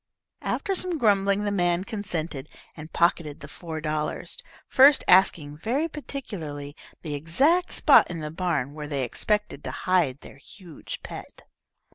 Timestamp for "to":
9.63-9.69